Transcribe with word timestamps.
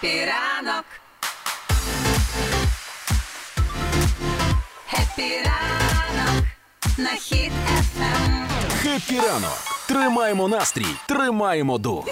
Happy 0.00 0.18
ранок. 0.18 0.84
Happy 4.86 5.32
ранок. 5.44 6.44
На 6.98 7.10
Хіт 7.10 7.52
FM. 7.78 8.46
Happy 8.82 9.16
ранок! 9.16 9.58
Тримаємо 9.88 10.48
настрій, 10.48 10.86
тримаємо 11.08 11.78
дух. 11.78 12.08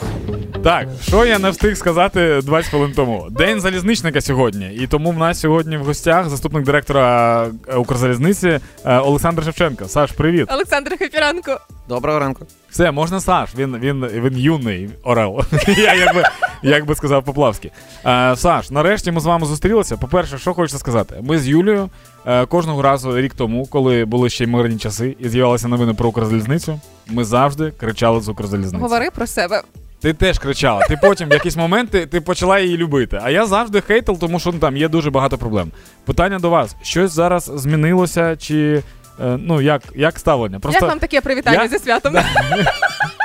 Так, 0.65 0.89
що 1.03 1.25
я 1.25 1.39
не 1.39 1.51
встиг 1.51 1.77
сказати 1.77 2.41
20 2.43 2.71
хвилин 2.71 2.93
тому. 2.97 3.27
День 3.31 3.61
залізничника 3.61 4.21
сьогодні. 4.21 4.75
І 4.75 4.87
тому 4.87 5.11
в 5.11 5.19
нас 5.19 5.41
сьогодні 5.41 5.77
в 5.77 5.85
гостях 5.85 6.29
заступник 6.29 6.65
директора 6.65 7.47
е, 7.69 7.77
Укрзалізниці 7.77 8.49
е, 8.85 8.99
Олександр 8.99 9.45
Шевченко. 9.45 9.85
Саш, 9.85 10.13
привіт. 10.13 10.49
Олександр 10.53 10.99
Happy 10.99 11.27
ранок. 11.27 11.61
Доброго 11.89 12.19
ранку. 12.19 12.47
Все, 12.71 12.91
можна 12.91 13.21
Саш, 13.21 13.51
він 13.57 13.79
він, 13.79 14.07
він 14.07 14.39
юний 14.39 14.91
орел. 15.03 15.41
Я 15.67 15.95
як 15.95 16.15
би, 16.15 16.25
як 16.63 16.87
би 16.87 16.95
сказав 16.95 17.25
Поплавський. 17.25 17.71
Е, 18.07 18.37
Саш, 18.37 18.71
нарешті 18.71 19.13
ми 19.13 19.21
з 19.21 19.25
вами 19.25 19.47
зустрілися. 19.47 19.97
По-перше, 19.97 20.39
що 20.39 20.55
хочеться 20.55 20.79
сказати? 20.79 21.15
Ми 21.23 21.39
з 21.39 21.49
Юлією 21.49 21.91
е, 22.27 22.47
кожного 22.47 22.83
разу 22.83 23.17
рік 23.19 23.35
тому, 23.35 23.67
коли 23.67 24.05
були 24.05 24.31
ще 24.31 24.47
мирні 24.47 24.79
часи 24.79 25.17
і 25.21 25.29
з'явилися 25.29 25.69
новини 25.69 25.95
про 25.95 26.09
Укрзалізницю, 26.09 26.81
ми 27.07 27.25
завжди 27.25 27.71
кричали 27.71 28.21
з 28.21 28.29
Укрзалізниці. 28.29 28.83
Говори 28.83 29.11
про 29.11 29.27
себе. 29.27 29.63
Ти 30.01 30.13
теж 30.13 30.39
кричала. 30.39 30.81
Ти 30.89 30.99
потім 31.03 31.29
в 31.29 31.33
якийсь 31.33 31.57
момент 31.57 31.91
ти, 31.91 32.21
почала 32.21 32.59
її 32.59 32.77
любити. 32.77 33.21
А 33.23 33.31
я 33.31 33.47
завжди 33.47 33.81
хейтил, 33.81 34.19
тому 34.19 34.41
що 34.41 34.53
ну, 34.53 34.59
там 34.59 34.77
є 34.77 34.89
дуже 34.89 35.11
багато 35.11 35.39
проблем. 35.39 35.71
Питання 36.05 36.39
до 36.39 36.51
вас: 36.51 36.77
щось 36.83 37.13
зараз 37.13 37.53
змінилося, 37.55 38.37
чи 38.37 38.83
е, 39.21 39.39
ну 39.39 39.61
як, 39.61 39.83
як 39.95 40.19
ставлення? 40.19 40.61
Як 40.71 40.83
вам 40.83 40.99
таке 40.99 41.21
привітання 41.21 41.63
Я- 41.63 41.69
зі 41.69 41.79
святом? 41.79 42.15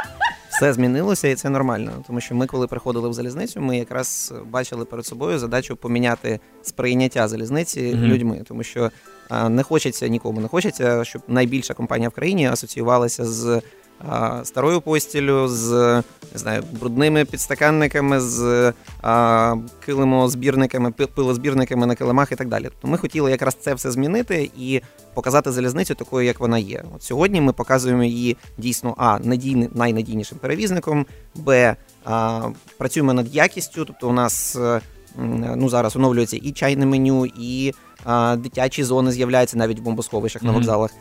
Все 0.63 0.73
змінилося 0.73 1.27
і 1.27 1.35
це 1.35 1.49
нормально, 1.49 1.91
тому 2.08 2.22
що 2.22 2.35
ми, 2.35 2.48
коли 2.48 2.67
приходили 2.67 3.09
в 3.09 3.13
залізницю, 3.13 3.62
ми 3.62 3.77
якраз 3.77 4.34
бачили 4.49 4.86
перед 4.86 5.05
собою 5.05 5.39
задачу 5.39 5.76
поміняти 5.76 6.39
сприйняття 6.62 7.27
залізниці 7.27 7.81
Мгм. 7.95 8.06
людьми, 8.06 8.42
тому 8.47 8.64
що 8.64 8.91
не 9.50 9.64
хочеться 9.64 10.08
нікому, 10.08 10.41
не 10.41 10.47
хочеться, 10.47 11.03
щоб 11.03 11.22
найбільша 11.28 11.73
компанія 11.73 12.09
в 12.09 12.11
країні 12.11 12.47
асоціювалася 12.47 13.25
з 13.25 13.61
а, 14.09 14.46
старою 14.46 14.82
постілю, 14.82 15.48
з 15.48 15.72
не 16.34 16.40
знаю, 16.40 16.64
брудними 16.72 17.26
підстаканниками, 17.26 18.20
з 18.20 18.73
а, 19.02 19.56
килимозбірниками, 19.86 20.92
пилозбірниками 20.92 21.86
на 21.86 21.96
килимах 21.96 22.31
і 22.31 22.36
так 22.36 22.48
далі. 22.48 22.64
Тобто 22.64 22.88
ми 22.88 22.98
хотіли 22.98 23.31
якраз 23.31 23.58
це 23.59 23.74
все 23.74 23.92
змінити 23.92 24.52
і 24.58 24.81
показати 25.14 25.52
залізницю 25.52 25.96
такою, 25.96 26.28
як 26.28 26.40
вона 26.40 26.58
є. 26.58 26.84
От 26.96 27.04
сьогодні 27.04 27.42
ми 27.42 27.54
показуємо 27.54 28.04
її 28.04 28.38
дійсно 28.58 28.96
а 28.98 29.20
надійним 29.20 29.70
найнадійнішим 29.74 30.38
перевізником, 30.38 31.06
б 31.36 31.76
а, 32.06 32.42
працюємо 32.78 33.14
над 33.14 33.36
якістю. 33.36 33.86
Тобто, 33.86 34.09
у 34.09 34.14
нас 34.14 34.56
е, 34.56 34.81
ну 35.56 35.70
зараз 35.70 35.96
оновлюється 35.96 36.38
і 36.42 36.52
чайне 36.52 36.86
меню, 36.86 37.26
і 37.26 37.74
а, 38.06 38.36
дитячі 38.36 38.84
зони 38.84 39.12
з'являються 39.12 39.58
навіть 39.58 39.80
в 39.80 39.81
бомбосховищах 39.81 40.44
на 40.44 40.52
вокзалах. 40.52 40.92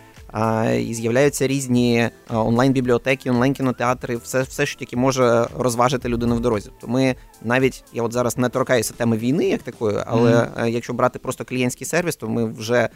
І 0.80 0.94
з'являються 0.94 1.46
різні 1.46 2.08
онлайн-бібліотеки, 2.30 3.30
онлайн-кінотеатри, 3.30 4.16
все, 4.16 4.42
все, 4.42 4.66
що 4.66 4.78
тільки 4.78 4.96
може 4.96 5.46
розважити 5.58 6.08
людину 6.08 6.34
в 6.34 6.40
дорозі. 6.40 6.68
Тобто 6.80 6.88
ми 6.88 7.14
навіть 7.42 7.84
я 7.92 8.02
от 8.02 8.12
зараз 8.12 8.38
не 8.38 8.48
торкаюся 8.48 8.94
теми 8.96 9.16
війни 9.16 9.44
як 9.48 9.62
такої, 9.62 9.96
але 10.06 10.48
е, 10.58 10.70
якщо 10.70 10.92
брати 10.92 11.18
просто 11.18 11.44
клієнтський 11.44 11.86
сервіс, 11.86 12.16
то 12.16 12.28
ми 12.28 12.44
вже 12.44 12.76
е, 12.78 12.88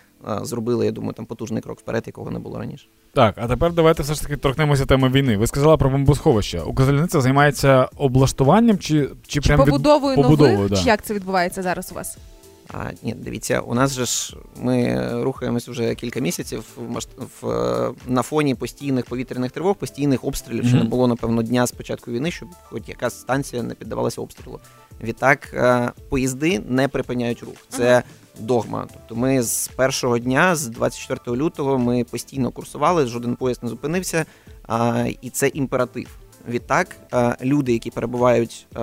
зробили, 0.42 0.86
я 0.86 0.92
думаю, 0.92 1.12
там 1.12 1.26
потужний 1.26 1.62
крок 1.62 1.78
вперед, 1.80 2.02
якого 2.06 2.30
не 2.30 2.38
було 2.38 2.58
раніше. 2.58 2.86
Так, 3.14 3.34
а 3.38 3.48
тепер 3.48 3.72
давайте 3.72 4.02
все 4.02 4.14
ж 4.14 4.22
таки 4.22 4.36
торкнемося 4.36 4.86
теми 4.86 5.08
війни. 5.08 5.36
Ви 5.36 5.46
сказали 5.46 5.76
про 5.76 5.90
бомбосховище. 5.90 6.60
Укрзалізниця 6.60 7.20
займається 7.20 7.88
облаштуванням 7.96 8.78
чи, 8.78 9.08
чи 9.26 9.40
Чи 9.40 9.48
прям 9.48 9.60
від- 9.60 9.66
побудовою 9.66 10.16
побудовою, 10.16 10.52
нових? 10.56 10.70
да. 10.70 10.76
Чи 10.76 10.88
як 10.88 11.02
це 11.02 11.14
відбувається 11.14 11.62
зараз 11.62 11.92
у 11.92 11.94
вас? 11.94 12.18
А 12.68 12.90
ні, 13.02 13.14
дивіться, 13.14 13.60
у 13.60 13.74
нас 13.74 13.92
же 13.92 14.04
ж 14.04 14.36
ми 14.56 15.08
рухаємось 15.22 15.68
вже 15.68 15.94
кілька 15.94 16.20
місяців 16.20 16.64
в, 16.76 17.00
в 17.40 17.50
е, 17.50 17.92
на 18.06 18.22
фоні 18.22 18.54
постійних 18.54 19.06
повітряних 19.06 19.52
тривог, 19.52 19.76
постійних 19.76 20.24
обстрілів. 20.24 20.66
Що 20.66 20.76
не 20.76 20.84
було 20.84 21.06
напевно 21.06 21.42
дня 21.42 21.66
з 21.66 21.72
початку 21.72 22.10
війни, 22.10 22.30
щоб 22.30 22.48
хоч 22.62 22.88
якась 22.88 23.20
станція 23.20 23.62
не 23.62 23.74
піддавалася 23.74 24.20
обстрілу. 24.20 24.60
Відтак 25.02 25.54
е, 25.54 25.92
поїзди 26.08 26.62
не 26.68 26.88
припиняють 26.88 27.42
рух. 27.42 27.54
Це 27.68 28.02
догма. 28.38 28.86
Тобто, 28.92 29.16
ми 29.16 29.42
з 29.42 29.68
першого 29.68 30.18
дня, 30.18 30.56
з 30.56 30.66
24 30.66 31.36
лютого, 31.36 31.78
ми 31.78 32.04
постійно 32.04 32.50
курсували, 32.50 33.06
жоден 33.06 33.36
поїзд 33.36 33.62
не 33.62 33.68
зупинився, 33.68 34.26
а, 34.68 35.06
і 35.22 35.30
це 35.30 35.48
імператив. 35.48 36.08
Відтак, 36.48 36.96
е, 37.12 37.36
люди, 37.42 37.72
які 37.72 37.90
перебувають 37.90 38.66
е, 38.76 38.80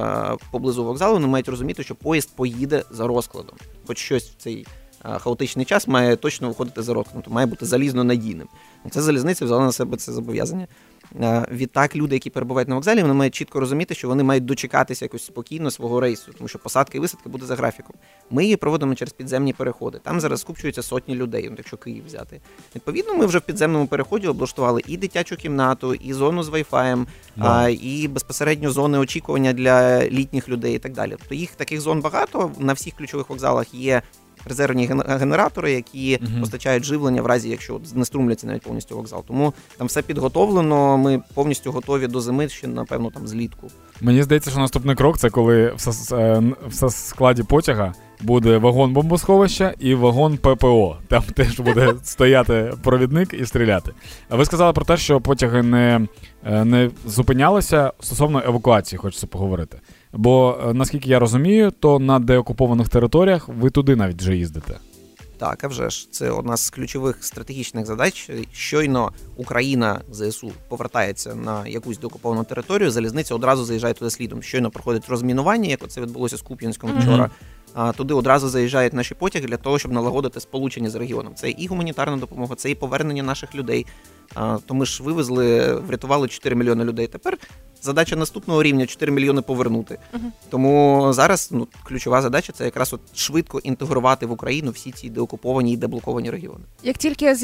поблизу 0.51 0.85
вокзалу, 0.85 1.13
вони 1.13 1.27
мають 1.27 1.47
розуміти, 1.47 1.83
що 1.83 1.95
поїзд 1.95 2.35
поїде 2.35 2.83
за 2.91 3.07
розкладом. 3.07 3.55
Хоч 3.87 3.97
щось 3.97 4.23
в 4.23 4.35
цей 4.35 4.65
е, 5.05 5.19
хаотичний 5.19 5.65
час 5.65 5.87
має 5.87 6.15
точно 6.15 6.47
виходити 6.47 6.81
за 6.81 6.93
розкладом, 6.93 7.21
то 7.21 7.31
має 7.31 7.47
бути 7.47 7.65
залізно 7.65 8.03
надійним. 8.03 8.47
Це 8.91 9.01
залізниця 9.01 9.45
взяла 9.45 9.65
на 9.65 9.71
себе 9.71 9.97
це 9.97 10.11
зобов'язання. 10.11 10.67
Е, 11.21 11.45
Відтак, 11.51 11.95
люди, 11.95 12.15
які 12.15 12.29
перебувають 12.29 12.69
на 12.69 12.75
вокзалі, 12.75 13.01
вони 13.01 13.13
мають 13.13 13.35
чітко 13.35 13.59
розуміти, 13.59 13.95
що 13.95 14.07
вони 14.07 14.23
мають 14.23 14.45
дочекатися 14.45 15.05
якось 15.05 15.25
спокійно 15.25 15.71
свого 15.71 15.99
рейсу, 15.99 16.33
тому 16.37 16.47
що 16.47 16.59
посадка 16.59 16.97
і 16.97 17.01
висадка 17.01 17.29
буде 17.29 17.45
за 17.45 17.55
графіком. 17.55 17.95
Ми 18.31 18.43
її 18.43 18.55
проводимо 18.55 18.95
через 18.95 19.13
підземні 19.13 19.53
переходи. 19.53 19.99
Там 20.03 20.19
зараз 20.19 20.41
скупчуються 20.41 20.83
сотні 20.83 21.15
людей, 21.15 21.51
якщо 21.57 21.77
Київ 21.77 22.05
взяти. 22.05 22.41
Відповідно, 22.75 23.13
ми 23.13 23.25
вже 23.25 23.37
в 23.37 23.41
підземному 23.41 23.87
переході 23.87 24.27
облаштували 24.27 24.81
і 24.87 24.97
дитячу 24.97 25.35
кімнату, 25.35 25.93
і 25.93 26.13
зону 26.13 26.43
з 26.43 26.49
вайфаєм, 26.49 27.07
а, 27.37 27.69
і 27.69 28.07
безпосередньо 28.07 28.71
зони 28.71 28.97
очікування 28.97 29.53
для 29.53 30.05
літніх 30.05 30.49
людей 30.49 30.75
і 30.75 30.79
так 30.79 30.93
далі. 30.93 31.15
Тобто 31.19 31.35
їх 31.35 31.55
таких 31.55 31.81
зон 31.81 32.01
багато. 32.01 32.51
На 32.59 32.73
всіх 32.73 32.93
ключових 32.95 33.29
вокзалах 33.29 33.73
є 33.73 34.01
резервні 34.45 34.87
ген- 34.87 35.19
генератори, 35.19 35.71
які 35.71 36.19
угу. 36.21 36.31
постачають 36.39 36.83
живлення 36.83 37.21
в 37.21 37.25
разі, 37.25 37.49
якщо 37.49 37.75
от 37.75 37.87
знеструмляться 37.87 38.47
навіть 38.47 38.61
повністю 38.61 38.95
вокзал. 38.95 39.23
Тому 39.27 39.53
там 39.77 39.87
все 39.87 40.01
підготовлено. 40.01 40.97
Ми 40.97 41.21
повністю 41.33 41.71
готові 41.71 42.07
до 42.07 42.21
зими 42.21 42.49
ще, 42.49 42.67
напевно, 42.67 43.11
там 43.11 43.27
злітку. 43.27 43.67
Мені 44.01 44.23
здається, 44.23 44.51
що 44.51 44.59
наступний 44.59 44.95
крок 44.95 45.17
це 45.17 45.29
коли 45.29 45.69
в, 45.69 45.77
сос- 45.77 46.15
е, 46.19 46.53
в 46.67 46.89
складі 46.91 47.43
потяга 47.43 47.93
буде 48.21 48.57
вагон 48.57 48.93
бомбосховища 48.93 49.73
і 49.79 49.95
вагон 49.95 50.37
ППО. 50.37 50.97
Там 51.07 51.23
теж 51.35 51.59
буде 51.59 51.93
стояти 52.03 52.73
провідник 52.83 53.33
і 53.33 53.45
стріляти. 53.45 53.91
А 54.29 54.35
ви 54.35 54.45
сказали 54.45 54.73
про 54.73 54.85
те, 54.85 54.97
що 54.97 55.21
потяги 55.21 55.63
не, 55.63 56.07
е, 56.45 56.65
не 56.65 56.89
зупинялися 57.05 57.93
стосовно 57.99 58.43
евакуації, 58.45 58.99
хочеться 58.99 59.27
поговорити. 59.27 59.77
Бо 60.13 60.57
е, 60.67 60.73
наскільки 60.73 61.09
я 61.09 61.19
розумію, 61.19 61.71
то 61.71 61.99
на 61.99 62.19
деокупованих 62.19 62.89
територіях 62.89 63.49
ви 63.49 63.69
туди 63.69 63.95
навіть 63.95 64.21
вже 64.21 64.35
їздите. 64.35 64.73
Так, 65.37 65.63
а 65.63 65.67
вже 65.67 65.89
ж 65.89 66.11
це 66.11 66.29
одна 66.29 66.57
з 66.57 66.69
ключових 66.69 67.23
стратегічних 67.23 67.85
задач. 67.85 68.29
Щойно 68.51 69.11
Україна 69.35 70.01
ЗСУ 70.11 70.51
повертається 70.67 71.35
на 71.35 71.67
якусь 71.67 71.97
деокуповану 71.97 72.43
територію. 72.43 72.91
Залізниця 72.91 73.35
одразу 73.35 73.65
заїжджає 73.65 73.93
туди 73.93 74.11
слідом. 74.11 74.43
Щойно 74.43 74.71
проходить 74.71 75.09
розмінування, 75.09 75.69
як 75.69 75.87
це 75.87 76.01
відбулося 76.01 76.37
з 76.37 76.41
Куп'янськом 76.41 76.99
вчора. 76.99 77.29
А 77.62 77.62
туди 77.97 78.13
одразу 78.13 78.49
заїжджають 78.49 78.93
наші 78.93 79.15
потяги 79.15 79.45
для 79.47 79.57
того, 79.57 79.79
щоб 79.79 79.91
налагодити 79.91 80.39
сполучення 80.39 80.89
з 80.89 80.95
регіоном. 80.95 81.35
Це 81.35 81.49
і 81.49 81.67
гуманітарна 81.67 82.17
допомога, 82.17 82.55
це 82.55 82.71
і 82.71 82.75
повернення 82.75 83.23
наших 83.23 83.55
людей. 83.55 83.85
То 84.65 84.73
ми 84.73 84.85
ж 84.85 85.03
вивезли, 85.03 85.73
врятували 85.73 86.27
4 86.27 86.55
мільйони 86.55 86.83
людей. 86.83 87.07
Тепер 87.07 87.37
задача 87.83 88.15
наступного 88.15 88.63
рівня 88.63 88.85
4 88.85 89.11
мільйони 89.11 89.41
повернути. 89.41 89.97
Мгм. 90.13 90.31
Тому 90.49 91.07
зараз 91.13 91.49
ну, 91.51 91.67
ключова 91.83 92.21
задача 92.21 92.53
це 92.53 92.65
якраз 92.65 92.93
от 92.93 93.01
швидко 93.15 93.59
інтегрувати 93.59 94.25
в 94.25 94.31
Україну 94.31 94.71
всі 94.71 94.91
ці 94.91 95.09
деокуповані 95.09 95.73
і 95.73 95.77
деблоковані 95.77 96.29
регіони. 96.31 96.63
Як 96.83 96.97
тільки 96.97 97.25
е, 97.25 97.35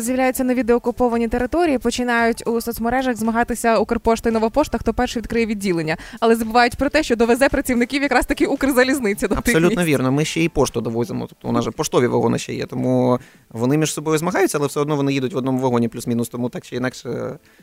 з'являються 0.00 0.44
нові 0.44 0.62
деокуповані 0.62 1.28
території, 1.28 1.78
починають 1.78 2.46
у 2.46 2.60
соцмережах 2.60 3.16
змагатися 3.16 3.78
Укрпошта 3.78 4.28
і 4.28 4.32
Новопошта, 4.32 4.78
хто 4.78 4.94
перший 4.94 5.22
відкриє 5.22 5.46
відділення, 5.46 5.96
але 6.20 6.36
забувають 6.36 6.76
про 6.76 6.88
те, 6.88 7.02
що 7.02 7.16
довезе 7.16 7.48
працівників 7.48 8.02
якраз 8.02 8.26
таки 8.26 8.46
Укрзалізниці 8.46 9.28
до 9.28 9.34
тих 9.34 9.38
Абсолютно 9.38 9.82
місць. 9.82 9.88
вірно. 9.88 10.12
Ми 10.12 10.24
ще 10.24 10.44
і 10.44 10.48
пошту 10.48 10.80
довозимо. 10.80 11.26
Тобто 11.28 11.48
у 11.48 11.52
нас 11.52 11.64
же 11.64 11.70
поштові 11.70 12.06
вагони 12.06 12.38
ще 12.38 12.54
є. 12.54 12.66
Тому 12.66 13.18
вони 13.50 13.76
між 13.76 13.92
собою 13.92 14.18
змагаються, 14.18 14.58
але 14.58 14.66
все 14.66 14.80
одно 14.80 14.96
вони 14.96 15.12
їдуть 15.12 15.34
в 15.34 15.36
одному 15.36 15.58
вагоні, 15.58 15.88
плюс-мінус. 16.08 16.28
Тому 16.28 16.48
так 16.48 16.62
чи 16.64 16.76
інакше, 16.76 17.08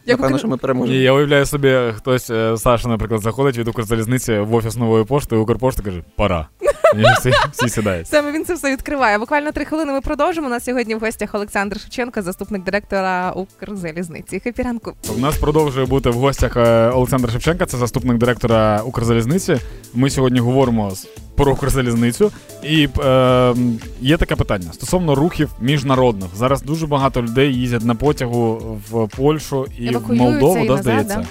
Як 0.06 0.18
напевно, 0.20 0.38
що 0.38 0.48
ми 0.48 0.58
переможемо. 0.58 0.98
І 0.98 1.02
я 1.02 1.14
уявляю 1.14 1.46
собі, 1.46 1.78
хтось, 1.96 2.30
е, 2.30 2.58
Саша, 2.58 2.88
наприклад, 2.88 3.22
заходить 3.22 3.58
від 3.58 3.68
Укрзалізниці 3.68 4.40
в 4.40 4.54
офіс 4.56 4.76
нової 4.78 5.06
пошти, 5.06 5.36
і 5.36 5.40
Укрпошта 5.40 5.84
каже, 5.84 6.04
пора. 6.16 6.48
І 6.96 6.98
всі, 7.20 7.32
всі 7.52 7.70
сідають. 7.70 8.08
Саме 8.08 8.32
він 8.32 8.46
це 8.46 8.54
все 8.54 8.72
відкриває. 8.72 9.18
Буквально 9.18 9.52
три 9.52 9.66
хвилини 9.66 9.94
ми 9.94 10.02
продовжимо. 10.02 10.48
У 10.48 10.50
нас 10.50 10.64
сьогодні 10.64 10.96
в 10.96 11.00
гостях 11.00 11.36
Олександр 11.36 11.80
Шевченко, 11.80 12.22
заступник 12.22 12.64
директора 12.64 13.32
Укрзалізниці. 13.32 14.40
Хепі 14.40 14.62
ранку. 14.62 14.94
У 15.18 15.20
нас 15.20 15.38
продовжує 15.38 15.86
бути 15.86 16.10
в 16.10 16.14
гостях 16.14 16.58
е, 16.58 16.90
Олександр 16.90 17.32
Шевченка, 17.32 17.66
це 17.66 17.78
заступник 17.78 18.18
директора 18.18 18.82
Укрзалізниці. 18.86 19.58
Ми 19.94 20.10
сьогодні 20.10 20.40
говоримо 20.40 20.92
з- 20.92 21.08
про 21.36 21.52
Укрзалізницю. 21.54 22.32
І 22.64 22.90
е, 23.00 23.56
є 24.02 24.18
таке 24.18 24.36
питання 24.36 24.74
стосовно 24.74 25.16
рухів 25.16 25.50
міжнародних. 25.62 26.30
Зараз 26.36 26.62
дуже 26.62 26.88
багато 26.88 27.22
людей 27.22 27.54
їздять 27.56 27.84
на 27.86 27.96
потягу 27.96 28.54
в 28.92 29.08
Польщу 29.08 29.66
і 29.80 29.90
в 29.90 30.12
Молдову, 30.14 30.58
і 30.58 30.68
да, 30.68 30.76
назад, 30.76 30.82
здається. 30.84 31.26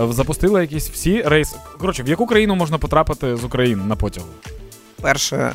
е, 0.00 0.12
запустила 0.12 0.60
якісь 0.60 0.90
всі 0.90 1.22
рейси. 1.22 1.56
Коротше, 1.80 2.02
в 2.02 2.08
яку 2.08 2.26
країну 2.26 2.54
можна 2.54 2.78
потрапити 2.78 3.36
з 3.36 3.44
України 3.44 3.82
на 3.88 3.96
потягу? 3.96 4.26
Перше, 5.02 5.52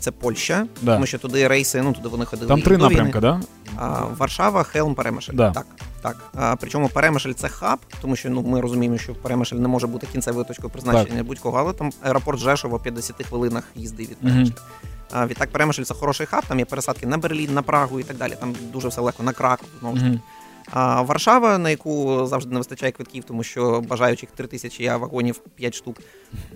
це 0.00 0.10
Польща, 0.10 0.66
Да. 0.82 0.94
тому 0.94 1.06
що 1.06 1.18
туди 1.18 1.48
рейси, 1.48 1.82
ну 1.82 1.92
туди 1.92 2.08
вони 2.08 2.24
ходили. 2.24 2.48
Там 2.48 2.62
три 2.62 2.76
напрямки, 2.76 3.20
да? 3.20 3.40
Варшава, 4.18 4.62
Хелм, 4.62 4.94
Перемишль. 4.94 5.32
Да. 5.34 5.50
Так, 5.50 5.66
так. 6.06 6.16
А, 6.34 6.56
причому 6.56 6.88
Перемишль 6.88 7.32
це 7.32 7.48
хаб, 7.48 7.78
тому 8.00 8.16
що 8.16 8.30
ну 8.30 8.42
ми 8.42 8.60
розуміємо, 8.60 8.98
що 8.98 9.14
Перемишль 9.14 9.56
не 9.56 9.68
може 9.68 9.86
бути 9.86 10.06
кінцевою 10.12 10.44
точкою 10.44 10.70
призначення 10.70 11.22
будь-кого, 11.22 11.58
але 11.58 11.72
там 11.72 11.92
аеропорт 12.02 12.38
Жешова 12.38 12.76
в 12.76 12.82
50 12.82 13.26
хвилинах 13.26 13.64
їзди 13.74 14.02
від. 14.02 14.16
Перемишля. 14.16 14.54
А, 15.12 15.26
відтак 15.26 15.50
Перемишль 15.50 15.82
це 15.82 15.94
хороший 15.94 16.26
хаб, 16.26 16.44
там 16.48 16.58
є 16.58 16.64
пересадки 16.64 17.06
на 17.06 17.18
Берлін, 17.18 17.54
на 17.54 17.62
Прагу 17.62 18.00
і 18.00 18.02
так 18.02 18.16
далі. 18.16 18.34
Там 18.40 18.54
дуже 18.72 18.88
все 18.88 19.00
легко, 19.00 19.22
на 19.22 19.32
Краков, 19.32 19.68
знову 19.80 19.96
ж 19.96 20.02
таки. 20.02 20.20
А 20.70 21.02
Варшава, 21.02 21.58
на 21.58 21.70
яку 21.70 22.26
завжди 22.26 22.52
не 22.52 22.58
вистачає 22.58 22.92
квитків, 22.92 23.24
тому 23.24 23.42
що 23.42 23.80
бажаючих 23.88 24.30
3 24.30 24.46
тисячі, 24.46 24.86
а 24.86 24.96
вагонів 24.96 25.38
5 25.54 25.74
штук. 25.74 25.96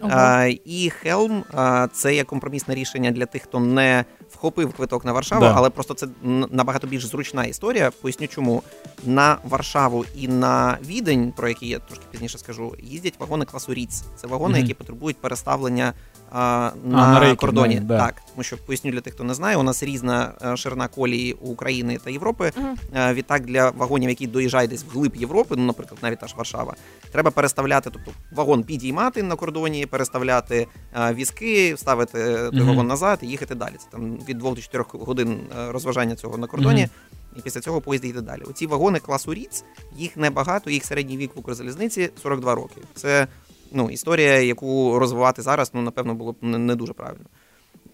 Ого. 0.00 0.10
А, 0.14 0.46
і 0.64 0.90
Хелм 0.90 1.44
а, 1.54 1.88
це 1.92 2.14
є 2.14 2.24
компромісне 2.24 2.74
рішення 2.74 3.10
для 3.10 3.26
тих, 3.26 3.42
хто 3.42 3.60
не 3.60 4.04
вхопив 4.30 4.72
квиток 4.72 5.04
на 5.04 5.12
Варшаву, 5.12 5.40
Да. 5.40 5.52
але 5.56 5.70
просто 5.70 5.94
це 5.94 6.06
набагато 6.50 6.86
більш 6.86 7.06
зручна 7.06 7.44
історія. 7.44 7.90
Поясню, 7.90 8.26
чому 8.26 8.62
на 9.04 9.38
Варшаву 9.44 10.04
і 10.16 10.28
на 10.28 10.78
Відень, 10.86 11.32
про 11.36 11.48
які 11.48 11.68
я 11.68 11.78
трошки 11.78 12.04
пізніше 12.10 12.38
скажу, 12.38 12.74
їздять 12.82 13.14
вагони 13.20 13.44
класу 13.44 13.74
Ріц. 13.74 14.04
Це 14.16 14.26
вагони, 14.26 14.52
Мгм. 14.54 14.62
які 14.62 14.74
потребують 14.74 15.16
переставлення 15.16 15.92
а, 16.32 16.70
на 16.84 17.12
на, 17.12 17.20
рейки, 17.20 17.36
кордоні. 17.36 17.74
да, 17.74 17.80
да. 17.80 17.98
Так, 17.98 18.22
тому 18.34 18.42
що 18.42 18.56
поясню 18.56 18.90
для 18.90 19.00
тих, 19.00 19.14
хто 19.14 19.24
не 19.24 19.34
знає, 19.34 19.56
у 19.56 19.62
нас 19.62 19.82
різна 19.82 20.32
е, 20.42 20.56
ширина 20.56 20.88
колії 20.88 21.32
України 21.32 21.98
та 22.04 22.10
Європи. 22.10 22.52
Е, 22.96 23.14
Відтак 23.14 23.46
для 23.46 23.70
вагонів, 23.70 24.08
які 24.08 24.26
доїжджають 24.26 24.70
десь 24.70 24.84
вглиб 24.84 25.16
Європи, 25.16 25.54
ну, 25.58 25.64
наприклад, 25.64 25.98
навіть 26.02 26.20
та 26.20 26.26
ж 26.26 26.34
Варшава, 26.36 26.74
треба 27.12 27.30
переставляти, 27.30 27.90
тобто 27.92 28.10
вагон 28.32 28.62
підіймати 28.62 29.22
на 29.22 29.36
кордоні, 29.36 29.86
переставляти 29.86 30.66
е, 31.00 31.14
візки, 31.14 31.74
ставити 31.76 32.18
той 32.34 32.50
Мгм. 32.60 32.68
вагон 32.68 32.86
назад 32.86 33.18
і 33.22 33.26
їхати 33.26 33.54
далі. 33.54 33.74
Це 33.78 33.86
там 33.90 34.18
від 34.28 34.38
2 34.38 34.50
до 34.50 34.60
4 34.60 34.84
годин 34.92 35.40
е, 35.58 35.72
розважання 35.72 36.14
цього 36.16 36.38
на 36.38 36.46
кордоні. 36.46 36.88
І 37.36 37.40
після 37.40 37.60
цього 37.60 37.80
поїзд 37.80 38.04
йде 38.04 38.20
далі. 38.20 38.42
Оці 38.42 38.66
вагони 38.66 38.98
класу 38.98 39.34
Ріц, 39.34 39.64
їх 39.96 40.16
небагато, 40.16 40.70
їх 40.70 40.84
середній 40.84 41.16
вік 41.16 41.36
в 41.36 41.38
Укрзалізниці 41.38 42.10
42 42.22 42.54
роки. 42.54 42.80
Це 42.94 43.26
ну, 43.72 43.90
історія, 43.90 44.40
яку 44.40 44.98
розвивати 44.98 45.42
зараз, 45.42 45.70
ну, 45.74 45.82
напевно, 45.82 46.14
було 46.14 46.32
б 46.32 46.36
не, 46.42 46.58
не 46.58 46.74
дуже 46.76 46.92
правильно. 46.92 47.24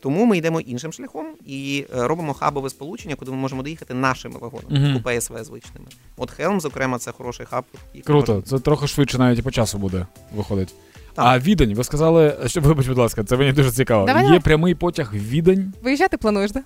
Тому 0.01 0.25
ми 0.25 0.39
йдемо 0.39 0.61
іншим 0.61 0.93
шляхом 0.93 1.27
і 1.47 1.85
е, 1.97 2.07
робимо 2.09 2.35
хабове 2.35 2.71
сполучення, 2.71 3.15
куди 3.15 3.31
ми 3.31 3.37
можемо 3.37 3.63
доїхати 3.63 3.95
нашими 3.95 4.39
вагонами, 4.39 4.79
Мгм. 4.79 4.97
купе 4.97 5.21
СВ 5.21 5.45
звичними. 5.45 5.87
От 6.17 6.31
Хелм, 6.31 6.61
зокрема, 6.61 6.99
це 6.99 7.13
хороший 7.13 7.47
хаб. 7.47 7.65
Круто, 8.05 8.35
можна- 8.35 8.49
це 8.51 8.59
трохи 8.65 8.87
швидше 8.87 9.19
навіть 9.19 9.39
і 9.39 9.43
по 9.43 9.51
часу 9.51 9.79
буде 9.79 10.07
виходить. 10.35 10.75
Так. 11.17 11.25
А 11.29 11.39
Відень, 11.39 11.75
ви 11.75 11.85
сказали, 11.85 12.37
що 12.47 12.61
вибач, 12.61 12.87
будь 12.89 12.99
ласка, 12.99 13.25
це 13.25 13.37
мені 13.37 13.53
дуже 13.53 13.71
цікаво. 13.71 14.07
Давай, 14.07 14.23
Є 14.23 14.29
давай. 14.29 14.41
прямий 14.41 14.75
потяг 14.75 15.11
в 15.15 15.29
Відень? 15.29 15.73
Виїжджати 15.83 16.17
плануєш, 16.17 16.51
да? 16.53 16.61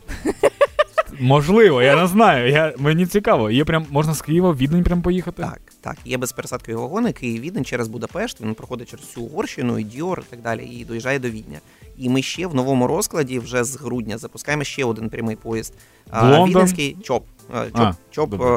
Можливо, 1.20 1.82
я 1.82 1.96
не 1.96 2.06
знаю. 2.06 2.50
Я, 2.50 2.74
мені 2.78 3.06
цікаво. 3.06 3.50
Є 3.50 3.64
прям 3.64 3.86
можна 3.90 4.14
з 4.14 4.22
Києва 4.22 4.50
в 4.50 4.56
Відень 4.56 4.84
прям 4.84 5.02
поїхати? 5.02 5.42
Так, 5.42 5.60
так, 5.80 5.96
є 6.04 6.18
безпересадкові 6.18 6.74
вагони, 6.76 7.12
Київ 7.12 7.42
Відень 7.42 7.64
через 7.64 7.88
Будапешт, 7.88 8.40
він 8.40 8.54
проходить 8.54 8.90
через 8.90 9.04
всю 9.06 9.26
Угорщину, 9.26 9.78
і 9.78 9.84
Дьйор 9.84 10.22
і 10.28 10.30
так 10.30 10.42
далі, 10.42 10.64
і 10.64 10.84
доїжджає 10.84 11.18
до 11.18 11.30
Відня. 11.30 11.58
І 11.98 12.08
ми 12.08 12.22
ще 12.22 12.46
в 12.46 12.54
новому 12.54 12.86
розкладі, 12.86 13.38
вже 13.38 13.64
з 13.64 13.76
грудня, 13.76 14.18
запускаємо 14.18 14.64
ще 14.64 14.84
один 14.84 15.08
прямий 15.10 15.36
поїзд. 15.36 15.74
Лондон? 16.22 16.48
Віденський 16.48 16.96
ЧОП. 17.02 17.24
ЧОП, 17.52 17.68
А, 17.74 17.92
ЧОП 18.10 18.30
добре. 18.30 18.48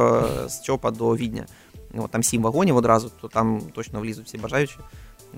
е, 0.46 0.50
з 0.50 0.62
ЧОПа 0.62 0.92
до 0.92 1.16
Відня. 1.16 1.46
Там 2.12 2.24
сім 2.24 2.42
вагонів 2.42 2.76
одразу, 2.76 3.12
то 3.22 3.28
там 3.28 3.62
точно 3.76 4.00
влізуть 4.00 4.26
всі 4.26 4.38
бажаючі. 4.38 4.76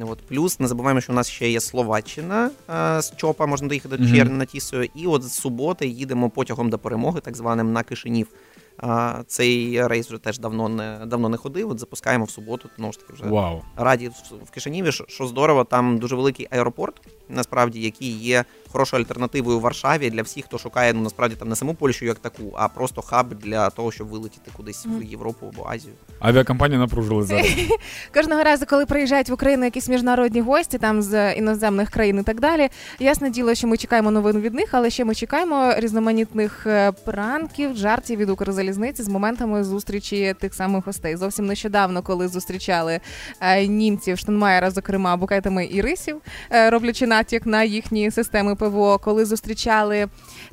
От. 0.01 0.19
Плюс 0.27 0.59
не 0.59 0.67
забуваємо, 0.67 1.01
що 1.01 1.13
у 1.13 1.15
нас 1.15 1.29
ще 1.29 1.49
є 1.49 1.61
Словаччина 1.61 2.51
е, 2.69 3.01
з 3.01 3.15
ЧОПа, 3.15 3.45
можна 3.45 3.67
доїхати 3.67 3.97
до 3.97 4.07
Черни 4.15 4.33
на 4.37 4.45
Тісою. 4.45 4.89
І 4.95 5.07
от 5.07 5.23
з 5.23 5.33
суботи 5.33 5.87
їдемо 5.87 6.29
потягом 6.29 6.69
до 6.69 6.79
перемоги, 6.79 7.19
так 7.21 7.35
званим 7.37 7.73
на 7.73 7.83
Кишинів. 7.83 8.27
А, 8.77 9.23
цей 9.27 9.87
рейс 9.87 10.07
вже 10.07 10.17
теж 10.17 10.39
давно 10.39 10.69
не 10.69 10.99
давно 11.05 11.29
не 11.29 11.37
ходив. 11.37 11.69
От 11.69 11.79
запускаємо 11.79 12.25
в 12.25 12.29
суботу. 12.29 12.69
Знову 12.77 12.93
ж 12.93 12.99
таки, 12.99 13.13
вже 13.13 13.23
wow. 13.23 13.61
раді 13.75 14.07
в- 14.09 14.45
в 14.45 14.51
Кишиніві, 14.51 14.91
що 14.91 15.27
здорово, 15.27 15.63
там 15.63 15.97
дуже 15.97 16.15
великий 16.15 16.47
аеропорт, 16.51 17.01
насправді, 17.29 17.81
який 17.81 18.09
є 18.11 18.45
хорошою 18.75 19.01
альтернативою 19.01 19.59
в 19.59 19.61
Варшаві 19.61 20.09
для 20.09 20.21
всіх, 20.21 20.45
хто 20.45 20.57
шукає 20.57 20.93
ну 20.93 21.01
насправді 21.01 21.35
там 21.35 21.49
не 21.49 21.55
саму 21.55 21.73
Польщу 21.73 22.05
як 22.05 22.19
таку, 22.19 22.53
а 22.55 22.67
просто 22.67 23.01
хаб 23.01 23.33
для 23.33 23.69
того, 23.69 23.91
щоб 23.91 24.07
вилетіти 24.07 24.51
кудись 24.57 24.85
в 24.85 25.03
Європу 25.03 25.51
або 25.53 25.69
Азію. 25.69 25.93
Авіакомпанії 26.19 26.79
напружили 26.79 27.23
зараз. 27.23 27.47
Кожного 28.13 28.43
разу, 28.43 28.65
коли 28.65 28.85
приїжджають 28.85 29.29
в 29.29 29.33
Україну 29.33 29.65
якісь 29.65 29.89
міжнародні 29.89 30.41
гості 30.41 30.77
там 30.77 31.01
з 31.01 31.33
іноземних 31.33 31.89
країн 31.89 32.19
і 32.19 32.23
так 32.23 32.39
далі, 32.39 32.69
ясне 32.99 33.29
діло, 33.29 33.55
що 33.55 33.67
ми 33.67 33.77
чекаємо 33.77 34.11
новин 34.11 34.41
від 34.41 34.53
них, 34.53 34.69
але 34.71 34.89
ще 34.89 35.05
ми 35.05 35.15
чекаємо 35.15 35.73
різноманітних 35.77 36.67
е, 36.67 36.91
пранків, 36.91 37.77
жартів 37.77 38.19
від 38.19 38.29
Укрзалізниці 38.29 39.03
з 39.03 39.07
моментами 39.07 39.63
зустрічі 39.63 40.35
тих 40.39 40.53
самих 40.53 40.85
гостей. 40.85 41.15
Зовсім 41.15 41.45
нещодавно, 41.45 42.01
коли 42.01 42.27
зустрічали 42.27 42.99
е, 43.41 43.67
німців 43.67 44.17
Штенмаєра, 44.17 44.71
зокрема 44.71 45.17
букетами 45.17 45.65
ірисів, 45.65 46.21
е, 46.51 46.69
роблячи 46.69 47.07
натяк 47.07 47.45
на 47.45 47.63
їхні 47.63 48.11
системи 48.11 48.55
ПВО, 48.69 48.97
коли 48.97 49.25
зустрічали. 49.25 50.07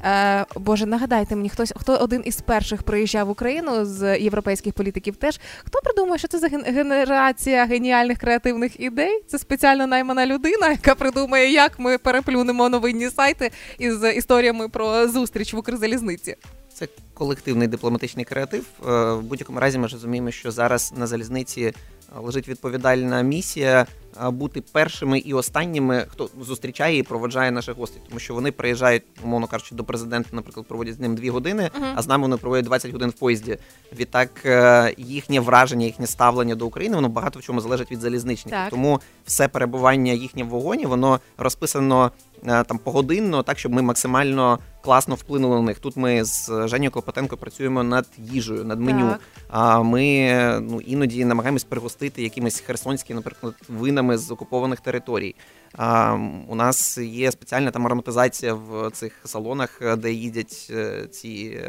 Е, 0.04 0.46
Боже, 0.56 0.86
нагадайте 0.86 1.36
мені, 1.36 1.48
хтось 1.48 1.72
хто 1.76 1.96
один 1.96 2.22
із 2.24 2.40
перших 2.40 2.82
приїжджав 2.82 3.26
в 3.26 3.30
Україну 3.30 3.84
з 3.84 4.18
європейських 4.18 4.74
політиків 4.74 5.16
теж. 5.16 5.40
Хто 5.64 5.80
придумав, 5.84 6.18
що 6.18 6.28
це 6.28 6.38
за 6.38 6.48
генерація 6.48 7.64
геніальних 7.64 8.18
креативних 8.18 8.80
ідей? 8.80 9.22
Це 9.26 9.38
спеціально 9.38 9.86
наймана 9.86 10.26
людина, 10.26 10.70
яка 10.70 10.94
придумає, 10.94 11.52
як 11.52 11.78
ми 11.78 11.98
переплюнемо 11.98 12.68
новинні 12.68 13.10
сайти 13.10 13.50
із 13.78 14.04
історіями 14.16 14.68
про 14.68 15.08
зустріч 15.08 15.54
в 15.54 15.58
Укрзалізниці. 15.58 16.36
Це 16.74 16.88
колективний 17.14 17.68
дипломатичний 17.68 18.24
креатив. 18.24 18.64
Е, 18.86 19.12
В 19.12 19.22
будь-якому 19.22 19.60
разі 19.60 19.78
ми 19.78 19.86
розуміємо, 19.86 20.30
що 20.30 20.50
зараз 20.50 20.92
на 20.96 21.06
залізниці 21.06 21.72
лежить 22.20 22.48
відповідальна 22.48 23.22
місія 23.22 23.86
бути 24.26 24.60
першими 24.60 25.18
і 25.18 25.34
останніми, 25.34 26.06
хто 26.08 26.28
зустрічає 26.40 26.98
і 26.98 27.02
проводжає 27.02 27.50
наших 27.50 27.76
гостей, 27.76 28.02
тому 28.08 28.20
що 28.20 28.34
вони 28.34 28.52
приїжджають, 28.52 29.02
умовно 29.24 29.46
кажучи, 29.46 29.74
до 29.74 29.84
президента, 29.84 30.28
наприклад, 30.32 30.66
проводять 30.66 30.94
з 30.94 31.00
ним 31.00 31.14
дві 31.14 31.30
години, 31.30 31.70
Мгм. 31.74 31.92
а 31.96 32.02
з 32.02 32.08
нами 32.08 32.22
вони 32.22 32.36
проводять 32.36 32.64
20 32.64 32.92
годин 32.92 33.10
в 33.10 33.12
поїзді. 33.12 33.58
Відтак 33.98 34.30
е, 34.46 34.94
їхнє 34.98 35.40
враження, 35.40 35.86
їхнє 35.86 36.06
ставлення 36.06 36.54
до 36.54 36.66
України, 36.66 36.96
воно 36.96 37.08
багато 37.08 37.38
в 37.38 37.42
чому 37.42 37.60
залежить 37.60 37.90
від 37.90 38.00
залізничників. 38.00 38.58
Так. 38.58 38.70
Тому 38.70 39.00
все 39.26 39.48
перебування 39.48 40.12
їхнє 40.12 40.44
в 40.44 40.48
вагоні, 40.48 40.86
воно 40.86 41.20
розписано 41.38 42.10
е, 42.46 42.64
там 42.64 42.78
погодинно, 42.78 43.42
так 43.42 43.58
щоб 43.58 43.72
ми 43.72 43.82
максимально 43.82 44.58
класно 44.82 45.14
вплинули 45.14 45.56
на 45.56 45.62
них. 45.62 45.78
Тут 45.78 45.96
ми 45.96 46.24
з 46.24 46.68
Женєю 46.68 46.90
Клопотенко 46.90 47.36
працюємо 47.36 47.82
над 47.82 48.06
їжею, 48.18 48.64
над 48.64 48.80
меню. 48.80 49.08
Так. 49.08 49.20
А 49.48 49.82
ми 49.82 50.30
ну 50.60 50.80
іноді 50.80 51.24
намагаємось 51.24 51.64
пригостити 52.02 52.22
якимись 52.22 52.60
херсонськими, 52.60 53.16
наприклад, 53.16 53.54
винами 53.68 54.18
з 54.18 54.30
окупованих 54.30 54.80
територій. 54.80 55.34
А, 55.76 56.18
у 56.48 56.54
нас 56.54 56.98
є 56.98 57.32
спеціальна 57.32 57.70
там 57.70 57.86
ароматизація 57.86 58.54
в 58.54 58.90
цих 58.90 59.20
салонах, 59.24 59.78
е, 59.82 59.96
де 59.96 60.12
їдять 60.12 60.66
е, 60.70 61.06
ці 61.10 61.60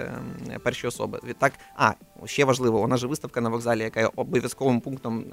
е, 0.50 0.60
перші 0.64 0.88
особи. 0.88 1.20
Відтак, 1.28 1.54
а 1.76 1.94
ще 2.26 2.46
важливо, 2.46 2.82
у 2.82 2.88
нас 2.88 3.00
же 3.00 3.08
виставка 3.08 3.42
на 3.42 3.50
вокзалі, 3.50 3.82
яка 3.82 4.00
є 4.00 4.10
обов'язковим 4.16 4.82
пунктом, 4.82 5.26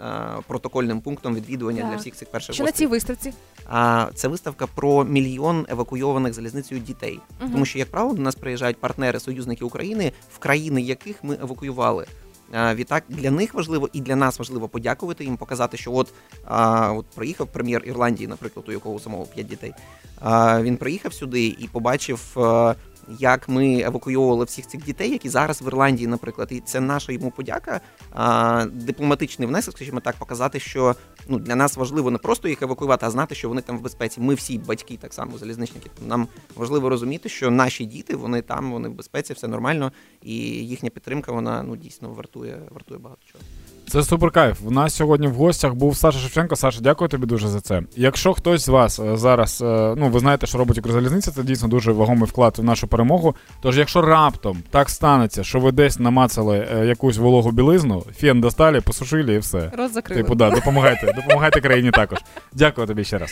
протокольним 0.47 1.01
пунктом 1.01 1.35
відвідування 1.35 1.81
Так. 1.81 1.91
для 1.91 1.97
всіх 1.97 2.15
цих 2.15 2.31
перших 2.31 2.55
Що 2.55 2.65
на 2.65 2.73
цій 2.73 2.87
виставці? 2.87 3.33
А 3.67 4.09
це 4.15 4.29
виставка 4.29 4.67
про 4.67 5.05
мільйон 5.05 5.67
евакуйованих 5.69 6.35
залізницею 6.35 6.81
дітей. 6.81 7.21
Мгм. 7.41 7.53
Тому 7.53 7.65
що, 7.65 7.79
як 7.79 7.91
правило, 7.91 8.15
до 8.15 8.23
нас 8.23 8.35
приїжджають 8.35 8.81
партнери, 8.81 9.21
союзники 9.21 9.65
України, 9.65 10.13
в 10.35 10.39
країни 10.39 10.83
яких 10.83 11.25
ми 11.25 11.39
евакуювали. 11.43 12.07
Відтак 12.53 13.05
для 13.09 13.31
них 13.31 13.55
важливо 13.55 13.89
і 13.93 14.01
для 14.01 14.17
нас 14.17 14.39
важливо 14.39 14.69
подякувати 14.69 15.25
їм, 15.25 15.37
показати, 15.37 15.77
що 15.77 15.93
от, 15.93 16.13
а, 16.45 16.93
от 16.93 17.07
приїхав 17.07 17.47
прем'єр 17.47 17.83
Ірландії, 17.87 18.29
наприклад, 18.29 18.69
у 18.69 18.73
якого 18.73 18.99
самого 18.99 19.27
п'ять 19.27 19.47
дітей. 19.47 19.73
А, 20.21 20.63
він 20.63 20.77
приїхав 20.77 21.15
сюди 21.15 21.47
і 21.47 21.69
побачив, 21.73 22.21
а, 22.37 22.75
як 23.19 23.49
ми 23.49 23.81
евакуйовували 23.81 24.45
всіх 24.45 24.67
цих 24.67 24.85
дітей, 24.85 25.11
які 25.11 25.29
зараз 25.29 25.63
в 25.63 25.67
Ірландії, 25.67 26.07
наприклад. 26.07 26.49
І 26.51 26.61
це 26.61 26.81
наша 26.81 27.13
йому 27.13 27.31
подяка, 27.31 27.81
а, 28.13 28.67
дипломатичний 28.73 29.49
внесок, 29.49 29.77
скажімо 29.77 30.01
так, 30.01 30.17
показати, 30.17 30.61
що 30.61 30.97
ну 31.29 31.39
для 31.39 31.55
нас 31.55 31.77
важливо 31.77 32.11
не 32.11 32.19
просто 32.19 32.49
їх 32.49 32.63
евакуювати, 32.63 33.07
а 33.07 33.11
знати, 33.11 33.35
що 33.35 33.49
вони 33.49 33.61
там 33.61 33.79
в 33.79 33.81
безпеці. 33.81 34.21
Ми 34.21 34.35
всі 34.35 34.59
батьки, 34.59 34.99
так 35.01 35.15
само 35.15 35.39
залізничники. 35.39 35.91
Нам 36.07 36.29
важливо 36.57 36.89
розуміти, 36.89 37.29
що 37.29 37.51
наші 37.51 37.85
діти 37.85 38.17
вони 38.17 38.43
там, 38.43 38.73
вони 38.73 38.89
в 38.89 38.95
безпеці, 38.95 39.33
все 39.33 39.49
нормально, 39.49 39.93
і 40.23 40.35
їхня 40.45 40.91
підтримка 40.91 41.33
вона 41.33 41.63
ну 41.63 41.77
дійсно 41.77 42.11
вартує, 42.11 42.63
вартує 42.71 43.01
багато 43.01 43.23
чого. 43.33 43.45
Це 43.91 44.03
супер 44.03 44.31
кайф. 44.31 44.59
У 44.65 44.71
нас 44.71 44.95
сьогодні 44.95 45.27
в 45.27 45.35
гостях 45.35 45.75
був 45.75 45.97
Саша 45.97 46.19
Шевченко. 46.19 46.57
Саша, 46.57 46.81
дякую 46.81 47.09
тобі 47.09 47.27
дуже 47.27 47.49
за 47.49 47.61
це. 47.61 47.83
Якщо 47.97 48.35
хтось 48.35 48.65
з 48.65 48.69
вас 48.69 48.99
е, 48.99 49.17
зараз, 49.17 49.63
е, 49.63 49.95
ну 49.97 50.09
ви 50.09 50.21
знаєте, 50.21 50.47
що 50.47 50.59
робить 50.59 50.79
Укрзалізниця, 50.79 51.31
це 51.31 51.43
дійсно 51.43 51.69
дуже 51.69 51.93
вагомий 51.93 52.29
вклад 52.29 52.55
в 52.59 52.65
нашу 52.65 52.89
перемогу. 52.89 53.35
Тож, 53.63 53.79
якщо 53.79 54.01
раптом 54.01 54.63
так 54.71 54.91
станеться, 54.91 55.45
що 55.45 55.61
ви 55.61 55.73
десь 55.73 55.99
намацали 55.99 56.69
е, 56.73 56.87
якусь 56.87 57.19
вологу 57.19 57.51
білизну, 57.51 58.05
фен 58.17 58.41
достали, 58.41 58.81
посушили 58.81 59.35
і 59.35 59.39
все. 59.39 59.71
Роз 59.79 59.93
закрили. 59.93 60.23
Типу, 60.23 60.35
да, 60.35 60.51
допомагайте, 60.51 61.13
допомагайте 61.13 61.61
країні 61.61 61.91
також. 61.91 62.19
Дякую 62.53 62.87
тобі 62.87 63.05
ще 63.05 63.19
раз. 63.19 63.31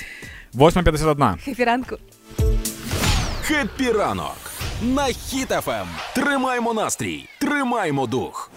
8.51. 0.54 1.38
Happy 1.44 1.64
ранку. 1.64 1.96
Happy 3.42 3.92
ранок 3.92 4.36
на 4.82 5.04
Хіт 5.04 5.48
FM. 5.48 5.88
Тримаймо 6.14 6.74
настрій, 6.74 7.28
тримаймо 7.40 8.06
дух. 8.06 8.50